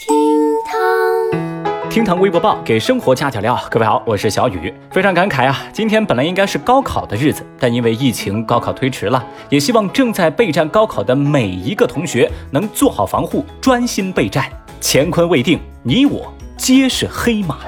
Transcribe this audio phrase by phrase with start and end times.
[0.00, 0.16] 厅
[0.64, 3.60] 堂，厅堂微博报给生活加点料。
[3.70, 5.62] 各位好，我是小雨，非常感慨啊！
[5.74, 9.22] 今天本来应该是高考的日子，但因为疫情，高考推迟了。
[9.50, 14.46] 也希望正在备战高考的每一个同学能做好防护，专心备战。
[14.80, 17.58] 乾坤未定，你我皆是黑马。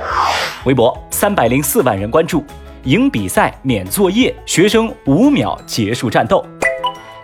[0.64, 2.42] 微博三百零四万人关注，
[2.84, 6.42] 赢比赛免作业，学生五秒结束战斗。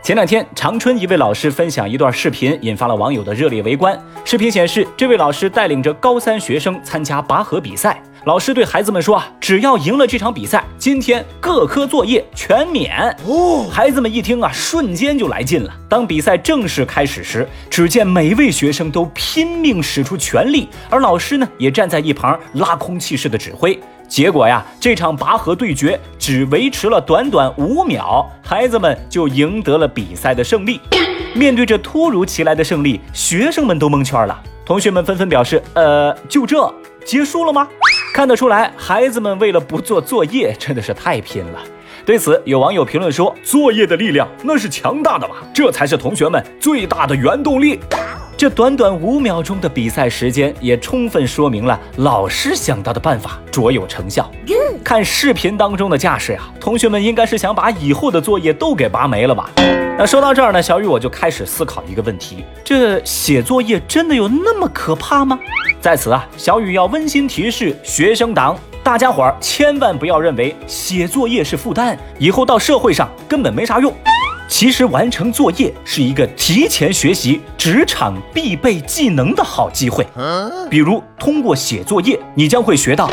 [0.08, 3.94] 前两天，长春一位老师分享一段视频，引发了网友的热烈围观。
[4.24, 8.02] 视频显示，这位老师带领着高三学生参加拔河比赛。
[8.28, 15.72] 老师对孩子们说：“啊，只要赢了这场比赛，今天各科作业全免。”哦，孩子们一听啊，瞬间就来劲了。
[15.88, 23.80] 当比赛正式开始时，只见每位学生都拼命使出全力，而老师呢，也站在一旁拉空气式的指挥。
[24.06, 30.78] 结果呀，这场拔河对决只维持了短短五秒，孩子们就赢得了比赛的胜利。
[31.34, 34.38] 面对这突如其来的胜利，学生们都蒙圈了。
[34.66, 36.70] 同学们纷纷表示：“呃，就这
[37.06, 37.66] 结束了吗？”
[38.12, 41.62] 看得出来，孩子们为了不做作业，真的是太拼了。
[42.04, 47.78] 对此，有网友评论说：“作业的力量那是强大的嘛，这才是同学们最大的原动力。”
[48.38, 54.30] 这短短五秒钟的比赛时间，也充分说明了老师想到的办法卓有成效。
[54.84, 59.50] 看视频当中的架势呀，同学们应该是想把以后的作业都给拔没了吧？
[59.98, 65.36] 那说到这儿呢，小雨我就开始思考一个问题：这写作业真的有那么可怕吗？
[65.80, 73.92] 在此啊，小雨要温馨提示学生党，大家伙儿千万不要认为写作业是负担，以后到社会上根本没啥用。
[74.48, 80.06] 其实完成作业是一个提前学习职场必备技能的好机会。
[80.70, 83.10] 比如通过写作业，你将会学到：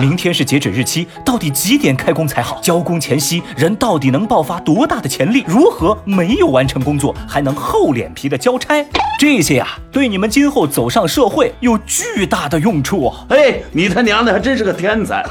[0.00, 2.60] 明天是截止日期，到底几点开工才好？
[2.60, 5.44] 交工前夕，人到底能爆发多大的潜力？
[5.46, 8.84] 如何没有完成工作还能厚脸皮的交差？
[9.20, 13.10] 这些啊，对你们今后走上社会有巨大的用处。
[13.28, 15.24] 哎，你他娘的还真是个天才！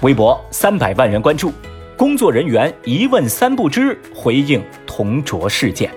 [0.00, 1.52] 微博三百万人关注。
[2.00, 5.90] 工作人员一问三不知，回应同桌事件。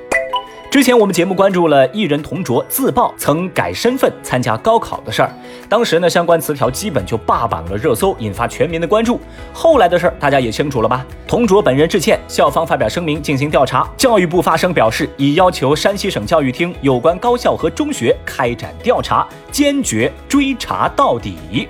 [0.69, 5.31] 之前我们节目关注了艺人同桌自曝曾改身份参加高考的事儿，
[5.69, 9.17] 当时呢相关词条基本就霸榜了热搜，引发全民的关注。
[9.53, 11.05] 后来的事儿大家也清楚了吧？
[11.25, 13.89] 同桌本人致歉，校方发表声明进行调查。
[13.95, 21.69] 教育部发声表示，已要求山西省教育厅有关高校和中学开展调查，坚决追查到底。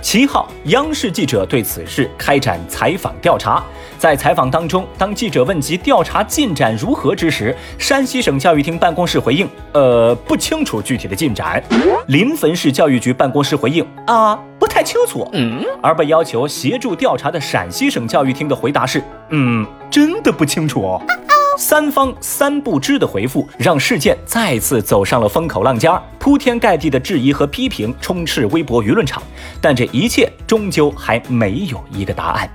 [0.00, 3.62] 七号，央视记者对此事开展采访调查。
[3.98, 11.62] 在采访当中，当记者问及调查进展如何之时，山西省教育厅办公室回应：“呃，不清楚具体的进展。”
[12.06, 21.02] 临汾市教育局办公室回应：“啊，不太清楚。”嗯，而被要求协助调查的陕西省教育厅的回答是：“嗯，真的不清楚哦。
[21.58, 29.20] ”三方三不知的回复，让事件再次走上了风口浪尖儿，铺天盖地的质疑和批评充斥微博舆论场。
[29.60, 32.48] 但这一切终究还没有一个答案。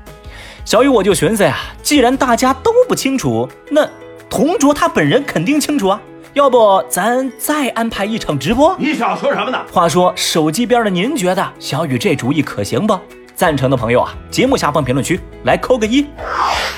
[0.64, 3.86] 小雨我就寻思呀，既然大家都不清楚，那
[4.30, 6.02] 同桌他本人肯定清楚啊。
[6.32, 8.74] 要不咱再安排一场直播？
[8.80, 9.60] 你想说什么呢？
[9.70, 12.98] 话说手机边的您觉得小雨这主意可行不？
[13.36, 16.06] 赞成的朋友啊，节目下方评论区来扣个一。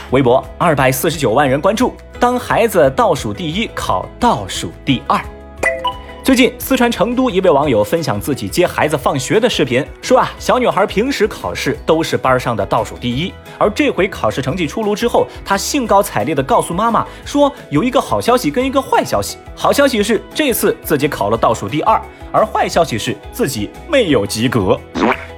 [0.09, 1.93] 微博二百四十九万人关注。
[2.25, 5.23] 当孩子倒数第一考倒数第二。
[6.23, 19.37] 最近，四川成都一位网友分享自己接孩子放学的视频，说啊，小女孩平时考试都是班上的倒数第一，而这回考试成绩出炉之后，她兴高采烈地告诉妈妈说，有一个好消息跟一个坏消息。
[19.55, 24.81] 好消息是这次自己考了倒数第二，而坏消息是自己没有及格。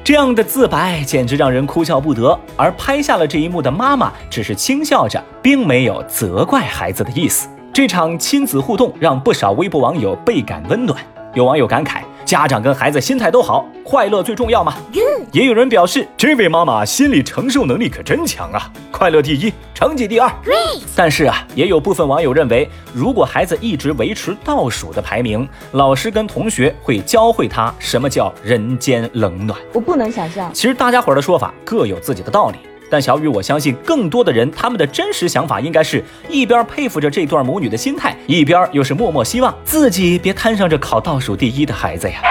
[0.07, 7.49] 这样的自白简直让人哭笑不得，而拍下了这一幕的妈妈只是轻笑着，并没有责怪孩子的意思。
[7.73, 10.97] 这场亲子互动让不少微博网友倍感温暖。
[11.33, 12.03] 有网友感慨。
[12.27, 14.75] 家长跟孩子心态都好，快乐最重要嘛。
[15.31, 18.69] 也有人表示，这位妈妈心理承受能力可真强啊！
[18.91, 20.29] 快乐第一，成绩第二。
[20.93, 29.57] 但是啊，也有部分网友认为，如果孩子一直维持倒数的排名，老师跟同学会教会他什么叫人间冷暖。
[29.71, 30.53] 我不能想象。
[30.53, 32.57] 其实大家伙的说法各有自己的道理。
[32.89, 42.21] 但小雨，我相信更多的人，他们的真实想法应该是一边佩服着这段母女的心态，一边又是默默希望自己别摊上这考倒数第一的孩子呀。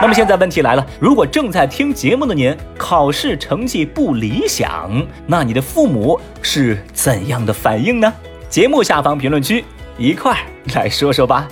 [0.00, 4.90] 那么现在问题来了，如果正在听节目的您考试成绩不理想，
[5.26, 8.12] 那你的父母是怎样的反应呢？
[8.50, 9.64] 节目下方评论区
[9.96, 10.36] 一块
[10.74, 11.48] 来说说吧。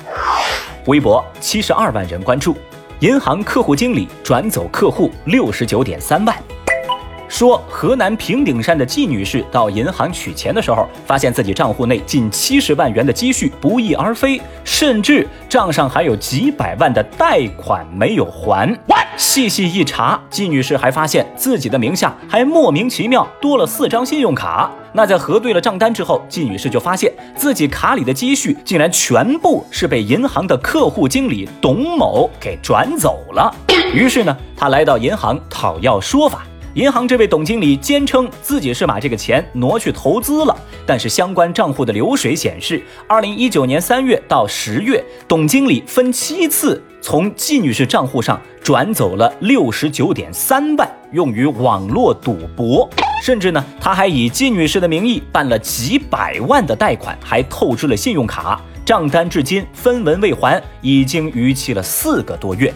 [0.85, 2.55] 微博七十二万人关注，
[3.01, 6.37] 银行客户经理转走客户六十九点三万。
[7.35, 18.73] 说河南平顶山的季女士到银行取钱的时候，发现自己账户内近七十万元的积蓄不翼而飞，甚至账上还有几百万的贷款没有还。
[19.17, 24.71] 细细一查，季女士还发现自己的名下还莫名其妙多了四张信用卡。
[24.93, 33.53] 那在核对了账单之后，季女士就发现自己卡里的积蓄竟然全部是被银行的客户经理董某给转走了。
[33.93, 36.47] 于是呢，她来到银行讨要说法。
[36.75, 52.91] 银行这位董经理坚称自己是把这个钱挪去投资了，但是相关账户的流水显示，二零一九年三月到十月，董经理分七次从季女士账户上转走了六十九点三万，用于网络赌博。
[53.23, 62.75] 甚至呢，他还以季女士的名义办了几百万的贷款，还透支了信用卡，账单至今分文未还，已经逾期了四个多月。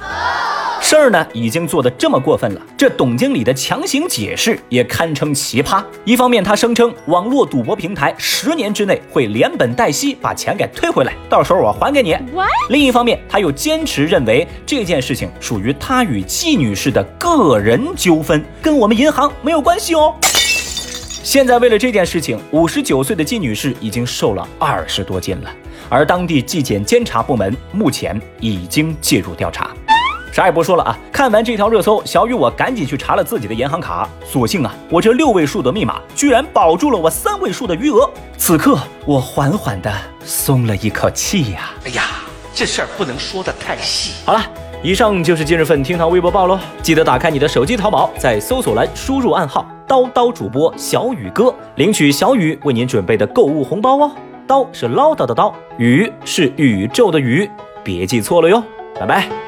[0.90, 5.84] 事儿呢，已经做得这么过分了，这董经理的强行解释也堪称奇葩。
[6.02, 12.14] 一方面，他声称网络赌博平台十年之内会连本带息把钱给退回来，到时候我还给你；
[12.70, 20.14] 另一方面，他又坚持认为这件事情属于他与季女士的个人纠纷，跟我们银行没有关系哦。
[21.22, 25.50] 现在为了这件事情，五十九岁的季女士已经瘦了二十多斤了，
[25.90, 29.76] 而当地纪检监察部门目前已经介入调查。
[30.32, 30.98] 啥也不说了啊！
[31.12, 38.08] 看完这条热搜，小雨我赶紧去查了自己的银行卡，所幸啊，我这六位数的密码居然保住了我三位数的余额。
[38.36, 39.92] 此刻我缓缓的
[40.24, 41.70] 松了一口气呀！
[41.84, 42.02] 哎呀，
[42.54, 44.12] 这事儿不能说的太细。
[44.24, 44.40] 好了，
[44.82, 46.58] 以上就是今日份厅堂微博报喽。
[46.82, 54.12] 记得打开你的手机淘宝，在搜索栏输入暗号“叨叨主播小雨哥”，领取小雨为您准备的购物红包哦。
[54.46, 57.50] 刀是唠叨的刀，宇是宇宙的宇，
[57.82, 58.62] 别记错了哟。
[58.98, 59.47] 拜拜。